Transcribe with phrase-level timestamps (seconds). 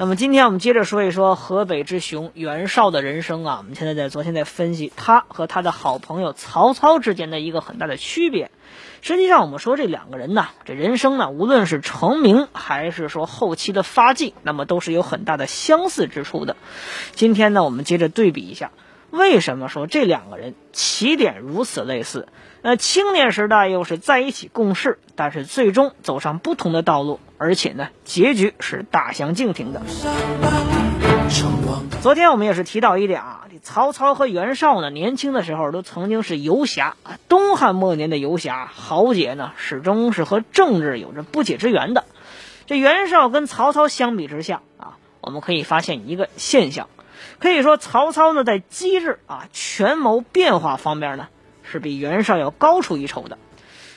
[0.00, 3.56] 那么今天我们接着说一说河北之雄袁绍的人生啊。
[3.58, 8.50] 我们现在在昨天在分析他和他的好朋友曹操之间的一个很大的区别。
[9.02, 16.56] 实际上，我们说这两个人呢，这人生呢，无论是成名还是说后期的发迹，那么都是有很大的相似之处的。
[17.12, 18.70] 今天呢，我们接着对比一下，
[19.10, 22.28] 为什么说这两个人起点如此类似？
[22.62, 29.80] 那青年时代又是在一起共事，但是最终走上不同的道路，而且呢，结局是大相径庭的。
[32.02, 37.18] 昨天我们也是提到一点啊，这曹操和袁绍呢，年轻的时候都曾经是游侠啊。
[37.28, 42.04] 东汉末年的游侠豪杰呢，始终是和政治有着不解之缘的。
[42.66, 46.88] 这袁绍跟曹操相比之下啊，我们可以发现一个现象，
[47.40, 51.28] 可以说曹操呢，在机智啊、权谋变化方面呢。
[51.62, 53.36] 是比袁绍要高出一筹的。《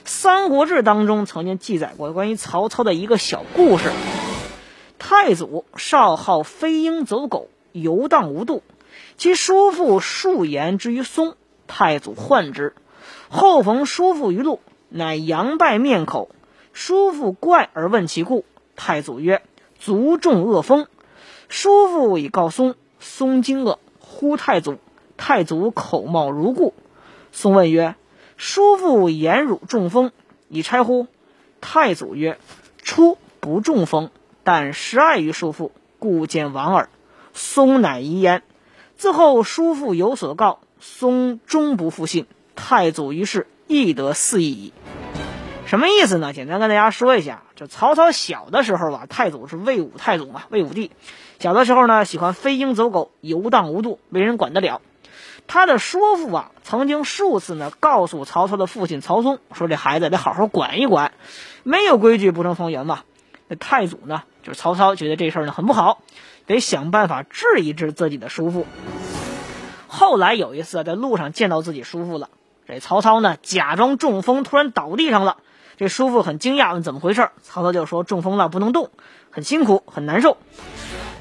[0.06, 3.92] 三国志》当中曾经记载过关于曹操的一个小故事：
[5.00, 8.62] 太祖少好飞鹰走狗，游荡无度，
[9.18, 12.76] 其叔父数言之于松，太祖患之。
[13.30, 16.30] 后逢叔父于路，乃佯拜面口。
[16.74, 19.42] 叔父怪而问其故，太祖曰
[19.80, 20.86] ：“卒中恶风。”
[21.50, 24.78] 叔父以告松，松惊愕，呼太祖。
[25.18, 26.74] 太祖口貌如故。
[27.34, 27.96] 松问曰
[28.38, 30.12] ：“叔父言汝中风，
[30.48, 31.08] 已差乎？”
[31.62, 32.40] 太祖曰
[32.82, 34.10] ：“初不中风，
[34.44, 36.90] 但失爱于叔父，故见亡耳。”
[37.34, 38.42] 松乃遗言。
[38.96, 42.26] 自后叔父有所告，松终不复信。
[42.56, 44.74] 太祖于是亦得肆意矣。
[45.66, 46.34] 什么意思呢？
[46.34, 50.92] 简单跟大家说一下：这曹操小的时候吧，太祖是魏武太祖嘛，魏武帝。
[51.40, 54.82] 小的时候呢，喜欢飞鹰走狗，游荡无度，没人管得了。
[55.48, 61.12] 他的叔父啊，曾经数次呢告诉曹操的父亲曹嵩说：“这孩子得好好管一管，
[61.64, 63.04] 没有规矩不成方圆嘛。”
[63.48, 66.02] 那太祖呢，就是曹操，觉得这事儿呢很不好，
[66.46, 68.68] 得想办法治一治自己的叔父。
[69.88, 72.30] 后来有一次在路上见到自己叔父了，
[72.68, 75.38] 这曹操呢假装中风，突然倒地上了。
[75.78, 77.30] 这叔父很惊讶，问怎么回事？
[77.42, 78.90] 曹操就说：“中风了，不能动，
[79.32, 80.38] 很辛苦，很难受。”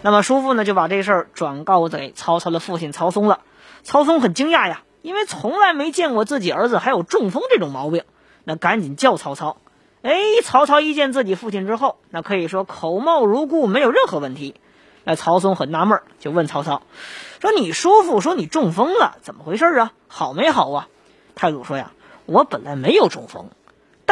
[0.03, 3.41] 那么叔父呢就把这事儿转告给曹操的父亲曹嵩了。
[3.83, 8.05] 曹嵩很惊讶呀，因为从来没见过自己儿子还有中风这种毛病，
[8.45, 9.57] 那赶紧叫曹操。
[10.03, 10.13] 哎，
[10.43, 14.57] 曹操一见自己父亲之后，那可以说口貌如故，没有任何问题。
[15.05, 16.83] 那曹嵩很纳闷，就问曹操
[17.41, 19.93] 说：“你叔父说你中风了，怎么回事啊？
[20.09, 20.89] 好没好啊？”
[21.35, 21.93] 太祖说：“呀，
[22.27, 23.51] 我本来没有中风，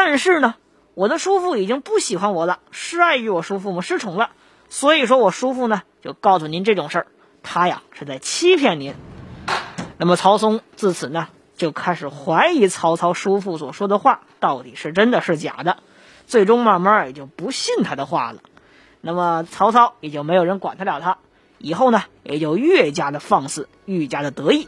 [0.03, 0.55] 但是呢，
[0.94, 4.31] 我的叔父已经不喜欢我了，失爱于我叔父，我失宠了，
[4.71, 7.06] 所以说我叔父呢就告诉您这种事儿，
[7.43, 8.94] 他呀是在欺骗您。”
[9.99, 15.77] 那么曹嵩自此呢就开始怀疑曹操叔父所说的话到底是真的是假的，
[16.27, 18.41] 最终慢慢也就不信他的话了。
[19.03, 21.19] 那么曹操也就没有人管得了他，
[21.59, 24.67] 以后呢也就越加的放肆，愈加的得意。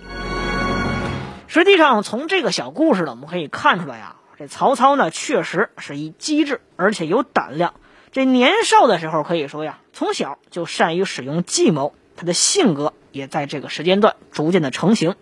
[1.47, 7.75] 实际上从这个小故事呢，我们可以看出来呀，这曹操呢确实是一机智而且有胆量。
[8.11, 12.93] 这年少的时候可以说呀，从小就善于使用计谋，他的性格。
[13.13, 15.15] 也在这个时间段逐渐的成型，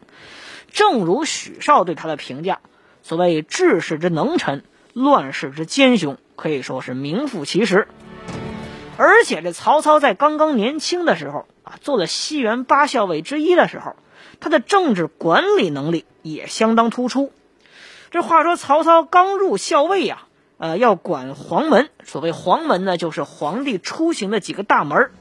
[0.72, 2.60] 正如许绍对他的评价
[3.02, 4.64] ：“所谓治世之能臣，
[4.94, 7.88] 乱世之奸雄，可以说是名副其实。”
[8.96, 13.96] 而且这曹操在刚刚年轻的时候啊，做了西园八校尉之一的时候，
[14.40, 17.30] 他的政治管理能力也相当突出。
[18.10, 20.22] 这话说曹操刚入校尉呀，
[20.58, 21.90] 呃，要管黄门。
[22.04, 25.12] 所谓黄门呢，就是皇帝出行的几个大门。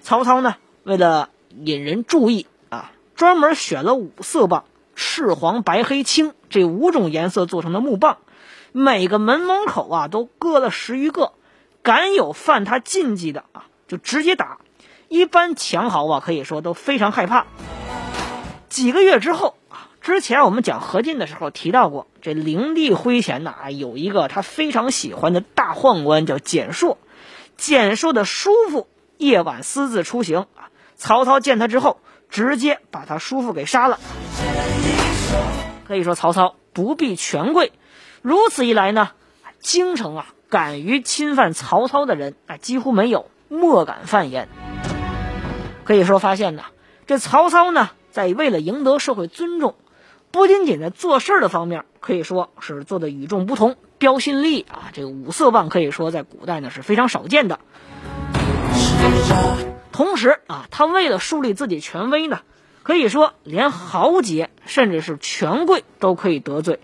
[0.00, 2.90] 曹操呢，为了引人注意啊！
[3.14, 4.64] 专门选了五色棒，
[4.96, 8.18] 赤、黄、白、黑、青这五种颜色做成的木棒，
[8.72, 11.32] 每个门门口啊都搁了十余个。
[11.82, 14.58] 敢有犯他禁忌的啊，就直接打。
[15.08, 17.46] 一般强豪啊，可以说都非常害怕。
[18.68, 19.54] 几个月之后，
[20.06, 26.96] 之前我们讲何进的时候提到过，这灵帝麾前呢啊有一个他非常喜欢的大宦官叫简硕。
[27.56, 28.86] 简硕的叔父
[29.16, 30.70] 夜晚私自出行啊。
[30.94, 31.98] 曹操见他之后，
[32.30, 33.98] 直接把他叔父给杀了。
[35.88, 37.72] 可以说，曹操不避权贵，
[38.22, 39.10] 如此一来呢，
[39.58, 44.48] 京城啊，敢于侵犯曹操的人啊，几乎没有，莫敢犯言。
[45.82, 46.62] 可以说，发现呢，
[47.08, 49.74] 这曹操呢，在为了赢得社会尊重，
[50.36, 54.90] 不仅仅在做事儿的方面可以说是做的与众不同、标新立异啊。
[54.92, 57.58] 这个五色棒可以说在古代呢是非常少见的。
[59.92, 62.40] 同时啊，他为了树立自己权威呢，
[62.82, 66.80] 可以说连豪杰甚至是权贵都可以得罪。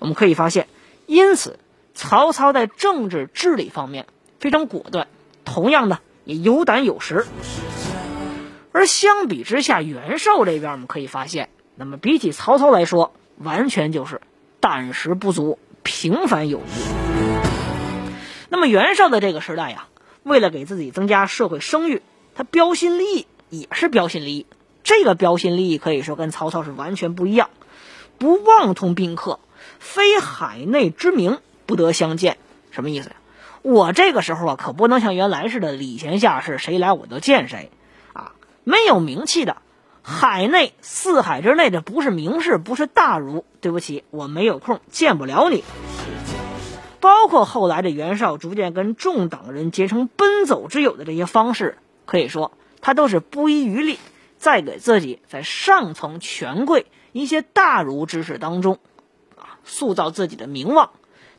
[0.00, 0.66] 我们可以发现，
[1.06, 1.60] 因此
[1.94, 4.06] 曹操在政治治理方面
[4.40, 5.06] 非常果断，
[5.44, 7.24] 同样呢也有胆有识。
[8.72, 14.20] 而相比之下，袁绍这边我们可以发现，那么比起曹操来说，完全就是
[14.60, 16.62] 胆识不足，平凡有余。
[18.48, 19.86] 那么袁绍的这个时代呀，
[20.22, 22.02] 为了给自己增加社会声誉，
[22.34, 24.46] 他标新立异也是标新立异。
[24.84, 27.50] 这个标新立异可以说跟曹操是完全不一样，
[28.18, 29.40] 不妄通宾客，
[29.78, 32.38] 非海内之名不得相见。
[32.70, 33.16] 什么意思呀？
[33.62, 37.70] 我这个时候啊，可不能像原来似的礼贤下士，谁来我就见谁
[38.12, 38.32] 啊。
[38.62, 39.56] 没有名气的
[40.08, 43.44] 海内四海之内，的不是名士，不是大儒。
[43.60, 45.64] 对不起，我没有空，见不了你。
[47.00, 53.98] 包括后来的袁绍逐渐跟众党人结成奔走之友的这些方式，可以说他都是不遗余力，
[54.38, 58.78] 在给自己在上层权贵一些大儒之士当中
[59.36, 60.90] 啊塑造自己的名望。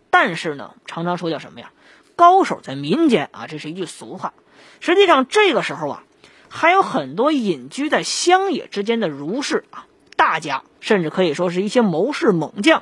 [0.09, 1.71] 但是呢，常常说叫什么呀？
[2.17, 4.33] 高手在民间啊，这是一句俗话。
[4.81, 6.03] 实际上这个时候啊。
[6.49, 9.85] 还有很多隐居在乡野之间的儒士啊，
[10.15, 12.81] 大家甚至可以说是一些谋士猛将。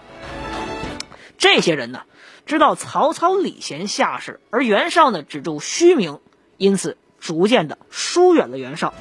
[1.37, 2.03] 这些人呢，
[2.45, 6.19] 知道曹操礼贤下士，而袁绍呢只重虚名，
[6.57, 8.93] 因此逐渐的疏远了袁绍。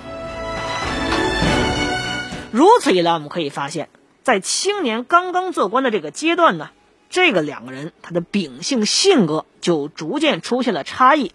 [2.50, 3.88] 如此一来，我们可以发现，
[4.22, 6.70] 在青年刚刚做官的这个阶段呢，
[7.10, 11.32] 这个两个人他的秉性性格就逐渐出现了差异，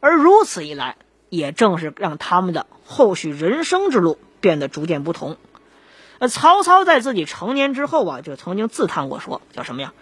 [0.00, 0.96] 而如此一来。
[1.34, 5.36] 也正是让他们的后续人生之路变得逐渐不同。
[6.18, 9.92] 呃，曹操在自己成年之后啊，就曾经自叹过，说叫什么呀？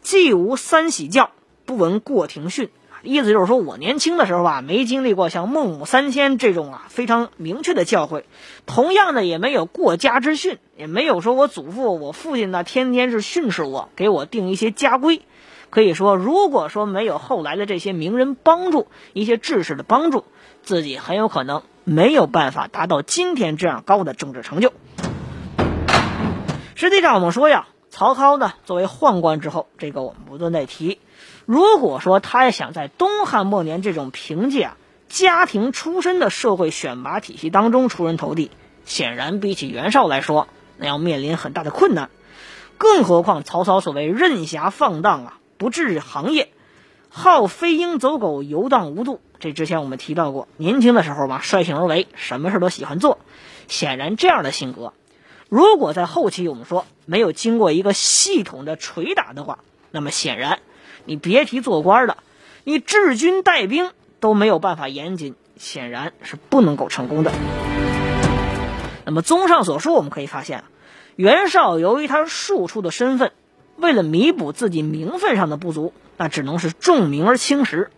[0.00, 1.30] 既无三喜教，
[1.66, 2.70] 不闻过庭训。
[3.02, 8.24] 意思就是说我年轻的时候啊，没经历过像孟母三迁这种啊非常明确的教诲，
[8.66, 15.22] 同样的也没有过家之训，也没有说我祖父、我父亲呢天天是训斥我，给我定一些家规。
[15.70, 20.24] 可以说，如果说没有后来的这些名人帮助，一些志士的帮助。
[20.62, 24.72] 自己很有可能没有办法达到今天这样高的政治成就。
[26.74, 30.98] 实际上，我们说呀，曹操呢作为宦官之后，这个我们不断在提。
[31.44, 34.70] 如果说他也想在东汉末年这种凭借
[35.08, 38.50] 家庭出身的社会选拔体系当中出人头地，
[38.84, 40.46] 显然比起袁绍来说，
[40.78, 42.08] 那要面临很大的困难。
[42.78, 46.52] 更何况曹操所谓任侠放荡啊，不治行业，
[47.10, 49.20] 好飞鹰走狗，游荡无度。
[49.40, 53.18] 这之前我们提到过，年轻的时候嘛，率性而为，什么事都喜欢做。
[53.68, 54.92] 显然，这样的性格，
[55.48, 59.60] 如果在后期我们说没有经过一个系统的捶打的话，
[59.90, 60.58] 那么显然，
[61.06, 62.18] 你别提做官了，
[62.64, 67.32] 你治军带兵都没有办法严谨，显然是不能够成功的。
[69.06, 70.64] 那么，综上所述，我们可以发现，
[71.16, 73.32] 袁绍由于他庶出的身份，
[73.76, 77.90] 为了弥补自己名分上的不足，那只能是重名而轻实。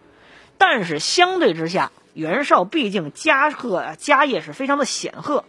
[0.64, 5.44] 但是相对之下，袁绍毕竟家贺家业是非常的显赫，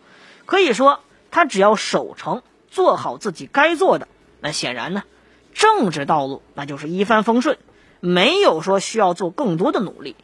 [0.48, 4.08] 可以说他只要守城做好自己该做的，
[4.42, 5.04] 那显然呢，
[5.54, 7.60] 政治道路那就是一帆风顺，
[8.00, 10.16] 没有说需要做更多的努力。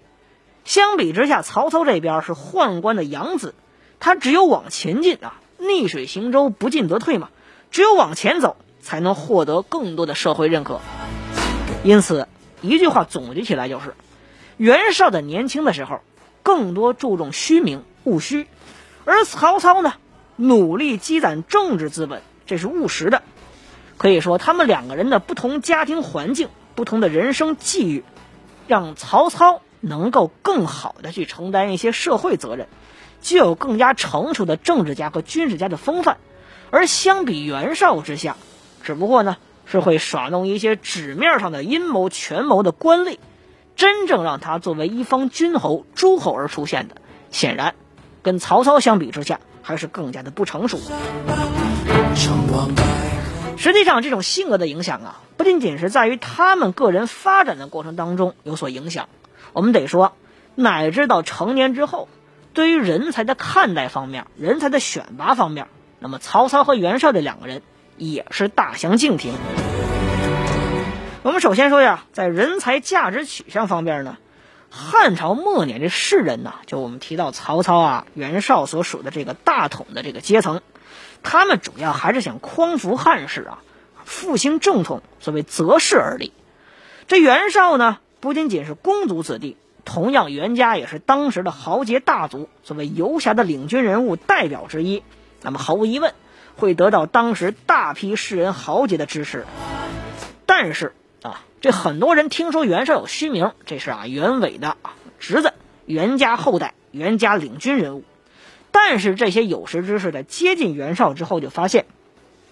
[0.65, 3.53] 相比之下，曹操这边是宦官的养子，
[3.99, 7.29] 他只有往前进啊，逆水行舟，不进则退嘛，
[7.69, 10.81] 只有往前走，才能获得更多的社会认可。
[11.83, 12.27] 因此，
[12.61, 13.93] 一句话总结起来就是。
[14.59, 16.01] 袁绍的年轻的时候，
[16.43, 18.45] 更多注重虚名务虚，
[19.05, 19.93] 而曹操呢，
[20.35, 23.23] 努力积攒政治资本，这是务实的。
[23.95, 28.03] 可以说，他们两个人的不同家庭环境、不同的人生际遇，
[28.67, 32.67] 让曹操能够更好的去承担一些社会责任，
[33.21, 36.17] 具有更加成熟的政治家和军事家的风范。
[36.69, 38.35] 而相比袁绍之下，
[38.83, 43.19] 只不过呢是会耍弄一些纸面上的阴谋权谋的官吏。
[43.79, 46.97] 真正让他作为一方君侯、诸侯而出现的，
[47.31, 47.75] 显然
[48.21, 50.77] 跟曹操相比之下，还是更加的不成熟。
[53.55, 59.07] 实际上，这种性格的影响啊，不仅仅是在于他们个人发展的过程当中有所影响，
[59.53, 60.11] 我们得说，
[60.55, 62.09] 乃至到成年之后，
[62.51, 65.67] 对于人才的看待方面、人才的选拔方面，
[65.99, 67.61] 那么曹操和袁绍这两个人
[67.95, 69.31] 也是大相径庭。
[71.21, 74.17] 我们首先说呀，在人才价值取向方面呢，
[74.69, 80.61] 汉朝末年这士人呢，就我们提到曹操啊、袁绍所属的这个大统的这个阶层，
[81.21, 83.59] 他们主要还是想匡扶汉室啊，
[84.05, 86.31] 复兴正统，所谓择势而立。
[87.07, 95.03] 这袁绍呢，不仅仅是公族子弟，同样袁家也是当时的豪杰大族，作为游侠的领军人物代表之一。
[95.41, 96.13] 那么毫无疑问，
[96.55, 99.45] 会得到当时大批士人豪杰的支持。
[100.45, 104.77] 但是啊，这很多人听说袁绍有虚名，这是啊袁伟的
[105.19, 105.53] 侄子，
[105.85, 108.03] 袁家后代，袁家领军人物。
[108.71, 111.85] 但是这些有识之士在接近袁绍之后，就发现，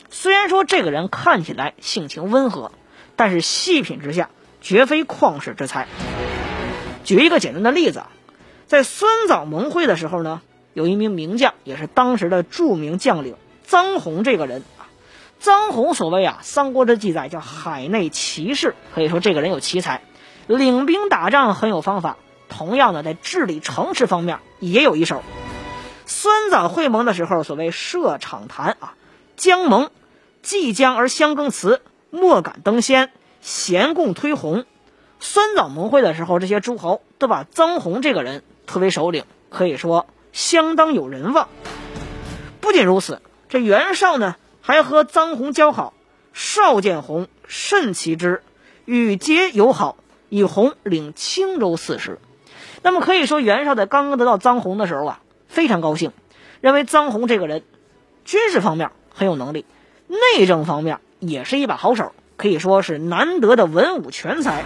[0.10, 2.72] 虽然说这个人看起来性情温和，
[3.16, 4.30] 但是细品之下。
[4.60, 5.88] 绝非旷世之才。
[7.06, 8.12] 举一个简单的例子啊，
[8.66, 10.42] 在酸枣盟会的时候呢，
[10.74, 14.64] 有一名名将，也是当时的著名将领臧洪这个人
[15.40, 15.42] 啊。
[15.42, 20.02] 臧洪所谓啊，《三国志》记载叫海内奇士，可以说这个人有奇才，
[20.48, 22.18] 领兵打仗很有方法。
[22.50, 25.22] 同样的，在治理城池方面也有一手。
[26.06, 28.94] 酸枣会盟的时候，所谓设场坛啊，
[29.36, 29.92] 将盟，
[30.42, 33.12] 既将而相更辞，莫敢登仙。
[33.42, 34.66] 咸共推红，
[35.20, 41.48] 酸枣盟会的时候，这些诸侯都把臧洪这个人推为首领，可以说相当有人望。
[42.60, 44.36] 不仅如此，这袁绍呢
[44.68, 45.94] 还和臧洪交好，
[46.34, 48.44] 少见洪，甚其之，
[48.84, 49.96] 与结友好，
[50.28, 52.20] 以洪领青州刺史。
[52.82, 56.12] 那么可以说，袁绍在刚刚得到臧洪的时候啊，非常高兴，
[56.60, 57.64] 认为臧洪这个人
[58.26, 59.64] 军事方面很有能力，
[60.10, 62.12] 内政方面也是一把好手。
[62.36, 64.66] 可以说是难得的文武全才。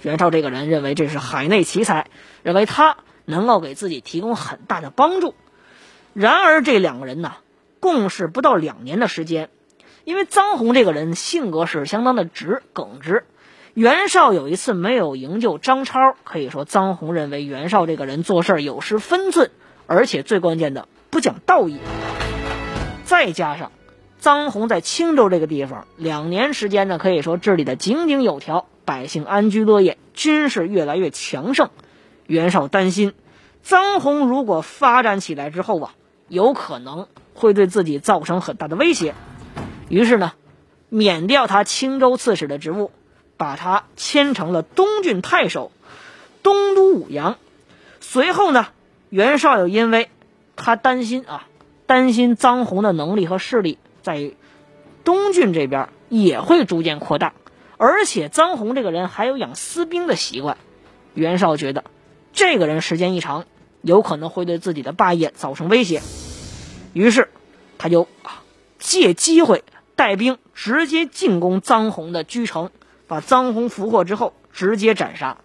[0.00, 2.06] 袁绍这个人认为这是海内奇才，
[2.42, 5.34] 认为他能够给自己提供很大的帮助。
[6.14, 7.34] 然而这两个人呢，
[7.80, 9.50] 共事不到两年的时间，
[10.04, 13.24] 因为臧洪这个人性格是相当的直耿直。
[13.74, 19.50] 袁绍有一次没有营救张超，可以说臧洪认为袁绍这个人做事有失分寸，
[19.86, 21.78] 而且最关键的不讲道义。
[23.04, 23.72] 再加上。
[24.20, 31.70] 臧洪在青州这个地方两年时间呢，可以说治理的井井有条，百姓安居乐业，军事越来越强盛。
[32.26, 33.14] 袁绍担心，
[33.64, 35.94] 臧洪如果发展起来之后啊，
[36.28, 39.14] 有可能会对自己造成很大的威胁。
[39.88, 40.32] 于是呢，
[40.88, 42.90] 免掉他青州刺史的职务，
[43.36, 45.72] 把他迁成了东郡太守、
[46.42, 47.38] 东都武阳。
[48.00, 48.68] 随后呢，
[49.08, 50.10] 袁绍又因为
[50.56, 51.46] 他担心啊，
[51.86, 53.78] 担心臧洪的能力和势力。
[54.02, 54.32] 在
[55.04, 57.32] 东郡这边也会逐渐扩大，
[57.76, 60.56] 而且臧洪这个人还有养私兵的习惯。
[61.14, 61.84] 袁绍觉得
[62.32, 63.44] 这个人时间一长，
[63.82, 66.02] 有可能会对自己的霸业造成威胁，
[66.92, 67.28] 于是
[67.78, 68.42] 他就啊
[68.78, 69.64] 借机会
[69.96, 72.70] 带兵直接进攻臧洪的居城，
[73.06, 75.38] 把臧洪俘获之后直接斩杀。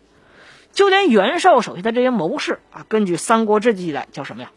[0.72, 4.52] 就连袁绍手下的这些谋士啊，根据《三国志》记载，叫什么呀？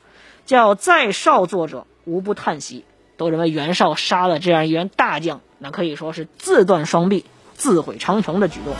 [0.46, 2.84] 叫在少作者无不叹息。
[3.18, 8.74] 都认为袁绍杀了这样一员大将，那可以说是自断双臂、自毁长城的举动。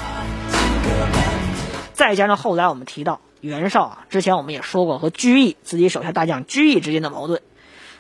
[1.95, 7.43] 再加上后来我们提到袁绍啊，之前我们也说过和居易自己手下大将居易之间的矛盾，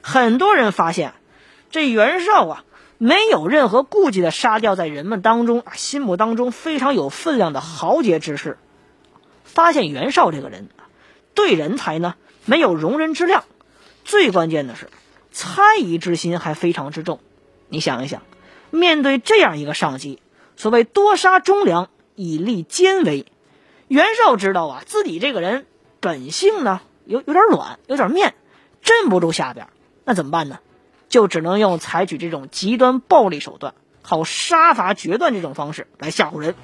[0.00, 1.14] 很多人发现
[1.70, 2.64] 这袁绍啊
[2.98, 8.58] 没有任何顾忌的杀掉在人们当中心目当中非常有分量的豪杰之士，
[9.44, 10.68] 发现袁绍这个人
[11.34, 12.14] 对人才呢
[12.44, 13.44] 没有容人之量，
[14.04, 14.88] 最关键的是。
[15.38, 17.20] 猜疑之心还非常之重，
[17.68, 18.22] 你想一想，
[18.70, 20.18] 面对这样一个上级，
[20.56, 23.26] 所谓多杀忠良以立奸威，
[23.88, 25.66] 袁绍知道啊，自己这个人
[26.00, 28.34] 本性呢有有点软，有点面，
[28.82, 29.68] 镇不住下边，
[30.04, 30.58] 那怎么办呢？
[31.08, 36.54] 就只能用采取这种极端暴力手段，靠杀伐决断这种方式来吓唬人。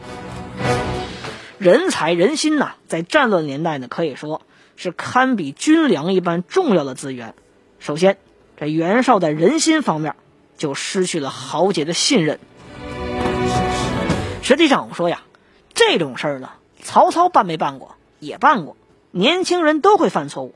[1.59, 4.43] 人才人心呐，在战乱年代呢，可以说
[4.77, 7.35] 是堪比军粮一般重要的资源。
[7.79, 8.19] 首先。
[8.55, 10.15] 这袁绍在人心方面
[10.57, 12.39] 就失去了豪杰的信任。
[14.41, 15.23] 实际上，我们说呀，
[15.75, 16.51] 这种事儿呢，
[16.83, 17.97] 曹操办没办过？
[18.19, 18.77] 也办过。
[19.11, 20.55] 年轻人都会犯错误，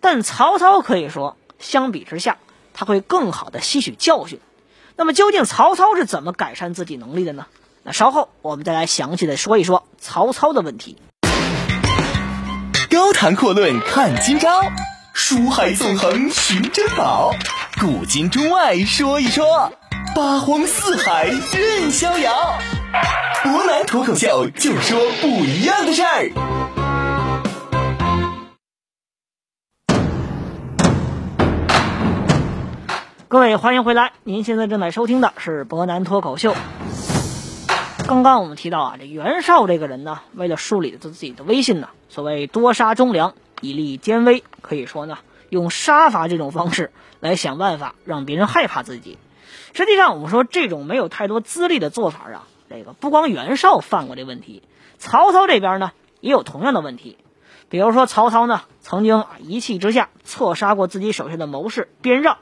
[0.00, 2.38] 但曹操可以说，相比之下，
[2.74, 4.40] 他会更好的吸取教训。
[4.96, 7.46] 那么，究竟曹操是怎么改善自己能力的呢？
[7.84, 10.96] 那稍后我们再来详细的说一说曹操的问题。
[12.90, 14.62] 高谈阔论看今朝。
[15.14, 17.34] 书海纵横寻珍宝，
[17.80, 19.72] 古今中外说一说，
[20.14, 22.58] 八荒四海任逍遥。
[23.42, 26.30] 湖南脱口秀就说不一样的事儿。
[33.28, 36.54] 各位欢迎回来，您现在正在收听的是博南脱口秀。
[38.06, 43.34] 刚刚我们提到啊，这袁绍这个人呢，为了树立自己的威信呢，所谓多杀忠良。
[43.60, 45.18] 以立奸威，可以说呢，
[45.50, 49.18] 用杀伐这种方式来想办法让别人害怕自己。
[49.72, 54.62] 实际上，我们说这种没有太多资历的做法啊，这个不光袁绍犯过这问题，
[54.98, 57.16] 曹操这边呢也有同样的问题。
[57.68, 62.38] 比如说，曹操呢曾经啊一气之下错杀过自己手下的谋士边让，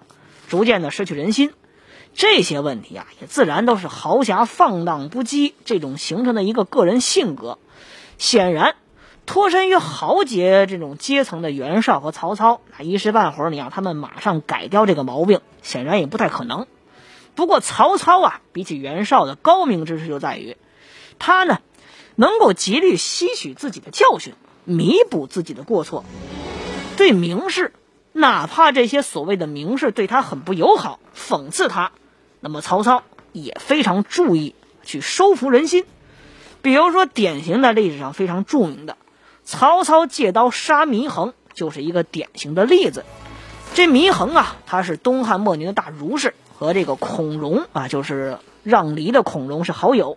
[0.48, 1.52] 逐渐的失去人心。
[2.14, 7.58] 这些问题啊，也自然都是豪侠放荡不羁这种形成的一个个人性格。
[8.18, 8.76] 显然，
[9.26, 16.66] 脱身于豪杰这种阶层的袁绍和曹操，那一时半会儿你让他们马上改掉这个毛病，显然也不太可能。
[17.36, 20.56] 不过，曹操啊，比起袁绍的高明之处就在于，
[21.20, 21.58] 他呢
[22.16, 24.34] 能够极力吸取自己的教训。
[24.68, 26.04] 弥补自己的过错，
[26.96, 27.72] 对名士，
[28.12, 31.92] 哪怕这些所谓的名士对他很不友好，讽刺他，
[32.40, 35.84] 那么曹操也非常注意去收服人心。
[36.62, 38.96] 比如说，典型的历史上非常著名的
[39.44, 43.04] 曹操借刀杀祢衡，就是一个典型的例子。
[43.74, 50.16] 这祢衡啊，他是东汉末年的大儒士，和这个孔融啊，就是让梨的孔融是好友。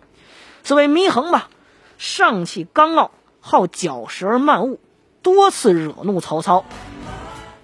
[0.64, 1.50] 所谓祢衡吧，
[1.98, 3.10] 上气刚傲。
[3.42, 4.78] 好狡食而慢悟，
[5.22, 6.66] 多次惹怒曹操。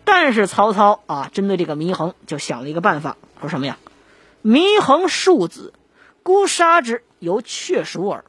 [0.05, 3.77] 但是曹操啊，针对这个祢衡，就想了一个办法，说什么呀？
[4.43, 5.75] 祢衡庶子，
[6.23, 8.25] 孤杀之，犹确属耳。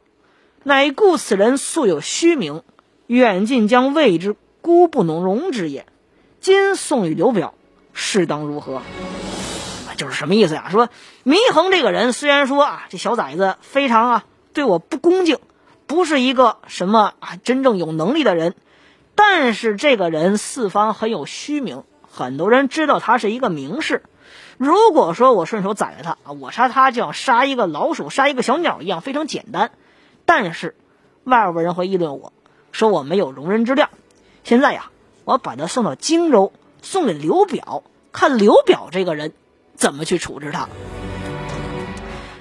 [0.62, 2.62] 乃故此人素有虚名，
[3.06, 5.86] 远近将畏之，孤不能容之也。
[6.40, 7.54] 今送与刘表，
[7.94, 8.82] 适当如何？
[9.98, 10.68] 就是什么意思呀？
[10.70, 10.88] 说
[11.24, 14.24] 祢衡这个人，虽然说啊，这小崽子非常啊，
[14.54, 15.38] 对我不恭敬。
[15.86, 18.54] 不是一个什么啊真正有能力的人，
[19.14, 24.02] 但是这个人四方很有虚名，很多人知道他是一个名士。
[24.58, 29.70] 如果说我顺手宰了他啊，我杀他就像杀一个老鼠、杀一个小鸟一样，非常简单。
[30.26, 30.76] 但是
[31.24, 32.34] 外边人会议论我
[32.70, 33.88] 说我没有容人之量。
[34.44, 34.90] 现在呀，
[35.24, 36.52] 我把他送到荆州，
[36.82, 39.32] 送给刘表，看刘表这个人
[39.78, 40.68] 怎么去处置他。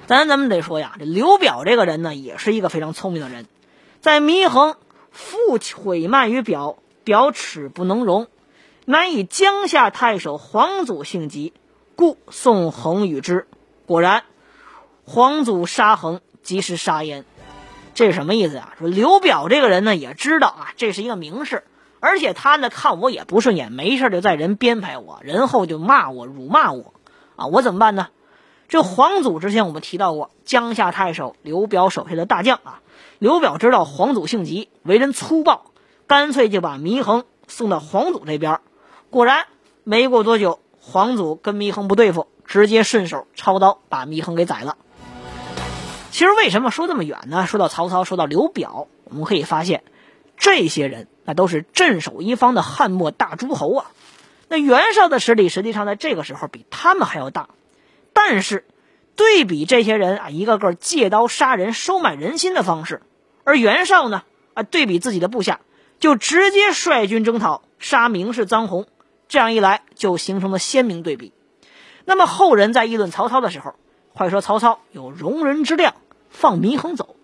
[0.08, 3.46] 咱咱们得说呀，这刘表这个人呢，也是一个非常聪明的人。
[4.02, 4.76] 在祢衡
[5.12, 5.38] 复
[5.76, 8.28] 毁慢于表，表耻不能容，
[8.86, 11.54] 乃以江夏太守黄祖性急，
[11.96, 13.48] 故送衡与之。
[13.86, 14.24] 果然，
[15.04, 17.24] 黄祖杀衡，及时杀焉。
[17.94, 18.74] 这是什么意思呀？
[18.80, 21.64] 说刘表这个人呢，也知道啊，这是一个名士，
[22.00, 26.94] 而且他呢看我也不顺眼，没事就在人编排我，人后就骂我、辱骂我
[27.38, 28.10] 啊，我怎么办呢？
[28.68, 32.82] 这黄祖之前我们提到过，江夏太守刘表手下的大将啊。
[33.18, 35.72] 刘表知道黄祖性急，为人粗暴，
[36.06, 38.60] 干脆就把祢衡送到黄祖这边。
[39.10, 39.46] 果然，
[39.86, 44.76] 没过多久，黄祖跟祢衡不对付，直接顺手抄刀把祢衡给宰了。
[46.12, 47.48] 其实为什么说这么远呢？
[47.48, 49.84] 说到曹操，说到刘表，我们可以发现，
[50.36, 53.92] 这些人那都是镇守一方的汉末大诸侯啊。
[54.50, 57.50] 那袁绍的实力实际上在这个时候比他们还要大。
[58.14, 58.66] 但是，
[59.16, 63.02] 对比这些人啊，一个个借刀杀人、收买人心的方式，
[63.44, 65.60] 而袁绍呢，啊，对比自己的部下，
[66.00, 68.88] 就直接率军征讨，杀名士臧洪，
[69.28, 71.34] 这样一来就形成了鲜明对比。
[72.06, 73.76] 那么后人在议论曹操的时候，
[74.14, 75.94] 会说曹操有容人之量，
[76.30, 77.16] 放祢衡走；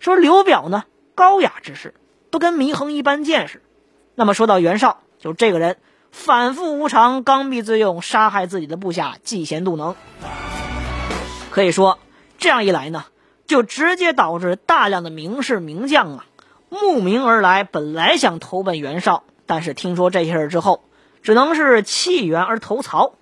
[0.00, 1.94] 说刘表呢，高雅之士，
[2.30, 3.62] 不跟祢衡一般见识。
[4.14, 5.76] 那么说到袁绍，就这个人。
[6.12, 9.94] 反复无常，刚愎自用，杀害自己的部下，嫉贤妒能。
[11.50, 11.98] 可以说，
[12.38, 13.06] 这样一来呢，
[13.46, 16.26] 就直接导致大量的名士名将啊
[16.68, 17.64] 慕名而来。
[17.64, 20.84] 本来想投奔袁绍，但是听说这些事之后，
[21.22, 23.14] 只能是弃袁而投曹。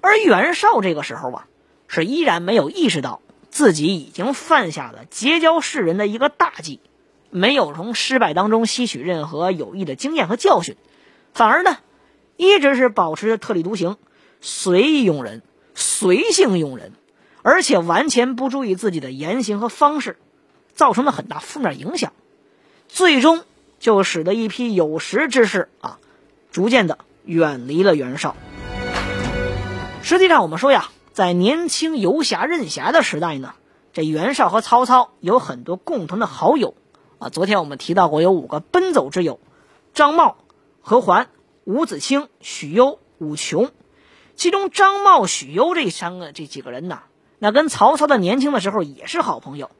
[0.00, 1.46] 而袁绍这个时候啊，
[1.86, 6.80] 是依然没有意识到自己已经犯下了结交世人的一个大忌，
[7.30, 10.76] 没有从失败当中吸取任何有益的经验和教训，
[11.34, 11.76] 反而呢。
[12.36, 13.96] 一直是保持着特立独行、
[14.40, 15.42] 随意用人、
[15.74, 16.92] 随性用人，
[17.42, 20.16] 而且完全不注意自己的言行和方式，
[20.74, 22.12] 造成了很大负面影响，
[22.88, 23.44] 最终
[23.78, 25.98] 就使得一批有识之士啊，
[26.50, 28.34] 逐渐的远离了袁绍。
[30.02, 33.54] 实际上，我们说呀，在年轻游侠任侠的时代呢，
[33.92, 36.74] 这袁绍和曹操有很多共同的好友
[37.18, 37.28] 啊。
[37.28, 39.38] 昨天我们提到过，有五个奔走之友：
[39.94, 40.38] 张茂、
[40.80, 41.28] 何桓。
[41.64, 43.70] 伍子清、许攸、伍琼，
[44.34, 47.02] 其中张茂、许攸这三个这几个人呢，
[47.38, 49.70] 那跟曹操的年轻的时候也是好朋友。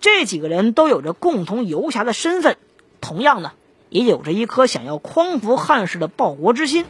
[0.00, 2.56] 这几个人都有着共同游侠的身份，
[3.00, 3.52] 同样呢，
[3.88, 6.84] 也有着一颗想要匡扶汉室的报国之心。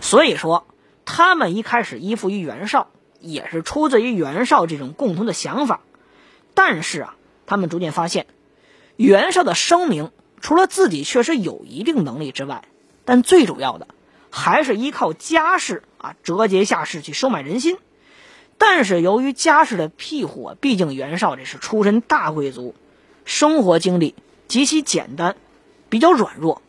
[0.00, 0.66] 所以说，
[1.04, 2.88] 他们一开始依附于袁绍，
[3.20, 5.80] 也是出自于袁绍这种共同的想法。
[6.54, 8.26] 但是啊，他们逐渐发现，
[8.96, 12.64] 袁绍的声名除了自己确实有一定能力之外，
[13.04, 13.88] 但最主要的，
[14.30, 17.78] 还是依靠家世啊，折节下士去收买人心。
[18.58, 22.74] 但是由于家世的庇护啊，毕竟袁绍这是出身大贵族，
[23.24, 24.14] 生活经历
[24.46, 25.36] 极其简单，
[25.88, 26.62] 比较软弱。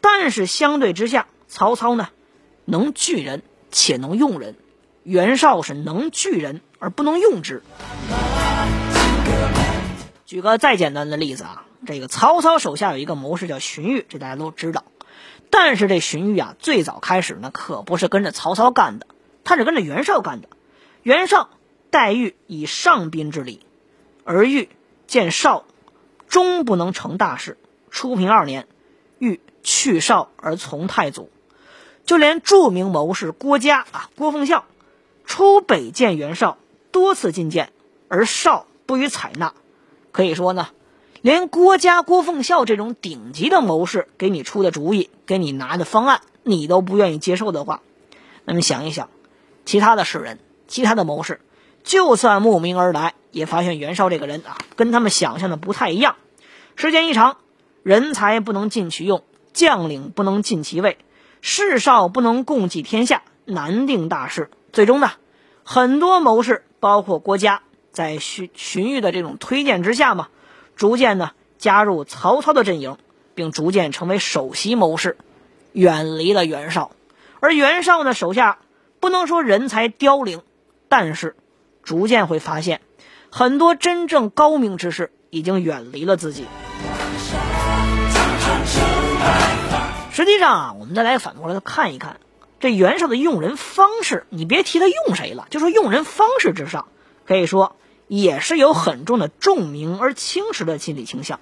[0.00, 2.08] 但是相对之下，曹操呢，
[2.64, 4.56] 能聚人且能用人，
[5.02, 7.62] 袁绍是能聚人而不能用之。
[10.24, 14.84] 举个再简单的例子啊，这个曹操手下有一个谋士叫荀彧，这大家都知道。
[15.50, 19.06] 但是这荀彧啊，最早开始呢，可不是跟着曹操干的，
[19.44, 20.48] 他是跟着袁绍干的。
[21.02, 21.50] 袁绍
[21.90, 23.64] 待遇以上宾之礼，
[24.24, 24.68] 而欲
[25.06, 25.64] 见绍，
[26.28, 27.56] 终不能成大事。
[27.90, 28.68] 初平二年，
[29.18, 31.30] 欲去绍而从太祖。
[32.04, 34.64] 就连著名谋士郭嘉啊，郭奉孝，
[35.24, 36.58] 出北见袁绍，
[36.90, 37.72] 多次进谏，
[38.08, 39.54] 而绍不予采纳。
[40.12, 40.68] 可以说呢，
[41.22, 47.82] 连郭嘉、郭奉孝这种顶级的谋士给你出的主意，给你拿的方案，你都不愿意接受的话，
[48.44, 49.08] 那么想一想，
[49.64, 50.38] 其他的士人。
[50.70, 51.40] 其他的谋士，
[51.82, 56.16] 就算慕名而来，也发现袁绍这个人啊，跟他们想象的不太一样。
[56.76, 57.38] 时间一长，
[57.82, 60.98] 人才不能尽其用，将领不能尽其位，
[61.40, 64.50] 士少不能共济天下，难定大事。
[64.74, 65.12] 最终呢，
[65.64, 70.28] 很多谋士，包括郭嘉，在荀荀彧的这种推荐之下嘛，
[70.78, 72.96] 逐渐呢加入曹操的阵营，
[73.34, 75.18] 并逐渐成为首席谋士，
[75.72, 76.92] 远离了袁绍。
[77.40, 78.58] 而袁绍呢，手下
[79.00, 80.42] 不能说人才凋零。
[80.88, 81.36] 但是，
[81.82, 82.80] 逐渐会发现，
[83.28, 86.46] 很多真正高明之士已经远离了自己。
[90.12, 92.20] 实际上啊，我们再来反过来看一看，
[92.60, 96.86] 这袁绍的用人方式，你别提他用谁了，就说用人方式之上，
[97.26, 97.76] 可以说
[98.08, 101.38] 也是有很重的重名而轻实的心理倾向。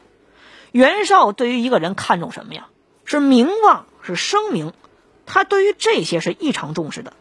[0.73, 2.67] 袁绍对于一个人看重什么呀？
[3.05, 4.75] 是名望，是声名，
[5.25, 7.15] 他对于这些是异常重视的。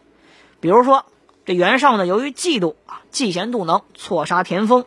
[0.60, 1.06] 比如说。
[1.48, 4.84] 这袁绍呢，由于嫉妒啊，嫉贤妒能，错杀田丰。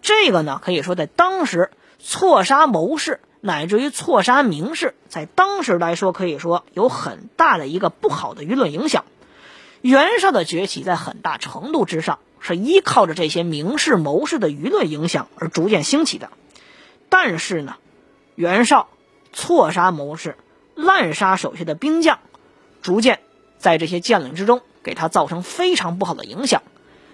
[0.00, 9.06] 这个呢，可以说在当时错杀谋士，乃至于错杀名士，在当时来说，可以说有很大的一个不好的舆论影响。
[9.80, 16.30] 袁绍的崛起，在很大程度之上是依靠着这些名士谋士的舆论影响而逐渐兴起的。
[17.08, 17.76] 但是呢，
[18.34, 18.88] 袁绍
[19.32, 20.36] 错杀谋士，
[20.74, 22.18] 滥杀手下的兵将，
[22.82, 23.20] 逐渐
[23.58, 24.62] 在这些将领之中。
[24.80, 26.62] 给他造成非常不好的影响，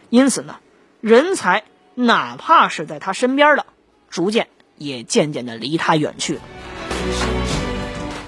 [0.08, 0.60] 因此呢，
[1.00, 3.66] 人才哪怕是在他身边的，
[4.10, 4.46] 逐渐
[4.76, 6.40] 也渐渐的离他远去了。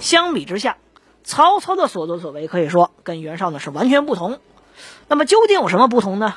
[0.01, 0.79] 相比之下，
[1.27, 4.39] 曹操的所作所为可以说跟袁绍呢是完全不同。
[5.09, 6.37] 那么究竟有什么不同呢？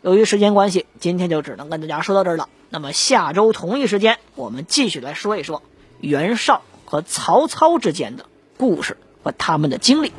[0.00, 2.48] 由于时间关系，今天就只能跟大家说到这儿了。
[2.70, 5.60] 那么下周同一时间，我们继续来说一说
[6.00, 10.12] 袁绍和曹操之间的故事和他们的经历。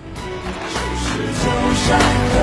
[1.88, 2.40] 山河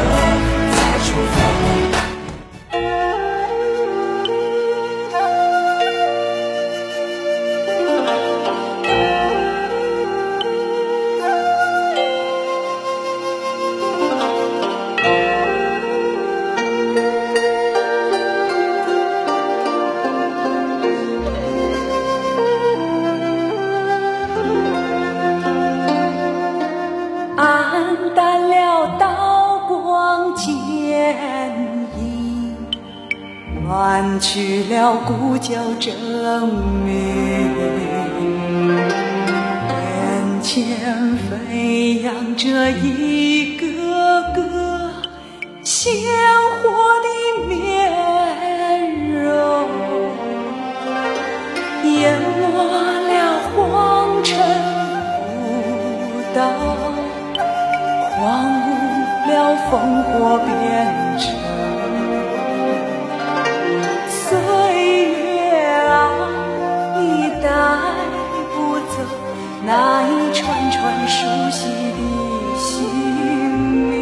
[36.37, 36.53] 生
[36.85, 36.93] 命，
[39.73, 43.65] 眼前飞扬着一个
[44.35, 44.43] 个
[45.63, 45.95] 鲜
[46.61, 46.69] 活
[47.01, 47.09] 的
[47.49, 47.57] 面
[49.15, 49.25] 容，
[51.85, 52.45] 淹没
[53.09, 54.37] 了黄尘
[55.17, 55.25] 古
[56.35, 56.39] 道，
[58.11, 58.21] 荒
[58.61, 58.69] 芜
[59.27, 59.33] 了
[59.71, 59.73] 烽
[60.03, 60.13] 火
[60.45, 60.47] 边
[61.19, 61.46] 城。
[70.87, 71.99] 串串熟悉的
[72.57, 72.71] 姓
[73.91, 73.99] 名，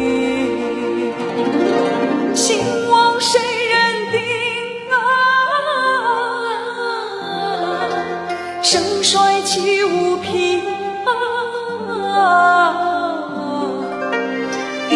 [2.35, 2.45] 兴
[2.87, 3.39] 亡谁
[3.71, 3.73] 人
[4.11, 4.19] 定
[4.91, 4.93] 啊？
[8.61, 10.61] 盛衰岂无凭
[11.07, 12.05] 啊？
[14.91, 14.93] 一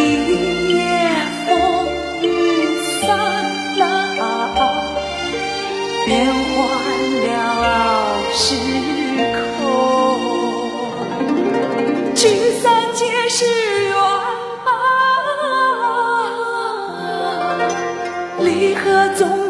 [0.70, 1.10] 夜
[1.48, 1.50] 风
[2.22, 2.26] 雨
[3.02, 3.18] 散
[3.80, 3.82] 了，
[6.06, 6.58] 变换
[7.26, 7.28] 了
[8.32, 8.79] 时。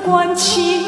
[0.10, 0.79] 关情。